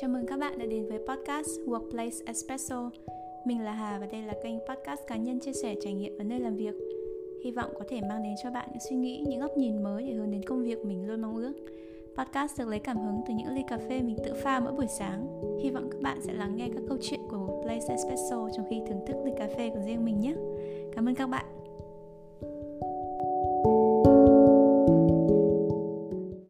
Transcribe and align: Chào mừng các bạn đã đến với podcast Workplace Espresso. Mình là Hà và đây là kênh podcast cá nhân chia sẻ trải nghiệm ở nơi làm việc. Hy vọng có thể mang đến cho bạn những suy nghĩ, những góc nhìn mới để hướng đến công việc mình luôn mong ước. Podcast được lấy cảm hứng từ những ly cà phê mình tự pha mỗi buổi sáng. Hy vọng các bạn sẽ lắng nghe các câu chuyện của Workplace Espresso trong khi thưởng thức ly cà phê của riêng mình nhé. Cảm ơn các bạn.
Chào 0.00 0.10
mừng 0.10 0.26
các 0.26 0.38
bạn 0.38 0.58
đã 0.58 0.66
đến 0.66 0.88
với 0.88 0.98
podcast 0.98 1.48
Workplace 1.66 2.20
Espresso. 2.26 2.90
Mình 3.46 3.60
là 3.60 3.72
Hà 3.72 3.98
và 3.98 4.06
đây 4.06 4.22
là 4.22 4.34
kênh 4.42 4.54
podcast 4.68 5.00
cá 5.06 5.16
nhân 5.16 5.40
chia 5.40 5.52
sẻ 5.52 5.74
trải 5.82 5.92
nghiệm 5.92 6.18
ở 6.18 6.24
nơi 6.24 6.40
làm 6.40 6.56
việc. 6.56 6.74
Hy 7.44 7.50
vọng 7.50 7.70
có 7.78 7.84
thể 7.88 8.00
mang 8.00 8.22
đến 8.22 8.34
cho 8.42 8.50
bạn 8.50 8.68
những 8.72 8.80
suy 8.90 8.96
nghĩ, 8.96 9.24
những 9.28 9.40
góc 9.40 9.56
nhìn 9.56 9.82
mới 9.82 10.02
để 10.02 10.12
hướng 10.12 10.30
đến 10.30 10.42
công 10.42 10.62
việc 10.62 10.84
mình 10.84 11.06
luôn 11.08 11.20
mong 11.20 11.36
ước. 11.36 11.52
Podcast 12.16 12.58
được 12.58 12.68
lấy 12.68 12.78
cảm 12.78 12.96
hứng 12.96 13.20
từ 13.28 13.34
những 13.34 13.54
ly 13.54 13.62
cà 13.68 13.78
phê 13.78 14.02
mình 14.02 14.16
tự 14.24 14.34
pha 14.34 14.60
mỗi 14.60 14.72
buổi 14.72 14.86
sáng. 14.98 15.26
Hy 15.62 15.70
vọng 15.70 15.88
các 15.90 16.00
bạn 16.00 16.18
sẽ 16.22 16.32
lắng 16.32 16.56
nghe 16.56 16.68
các 16.74 16.82
câu 16.88 16.98
chuyện 17.00 17.20
của 17.30 17.36
Workplace 17.36 17.88
Espresso 17.88 18.48
trong 18.56 18.66
khi 18.70 18.80
thưởng 18.88 19.04
thức 19.06 19.16
ly 19.24 19.32
cà 19.38 19.48
phê 19.56 19.70
của 19.70 19.80
riêng 19.86 20.04
mình 20.04 20.20
nhé. 20.20 20.34
Cảm 20.96 21.08
ơn 21.08 21.14
các 21.14 21.26
bạn. 21.26 21.59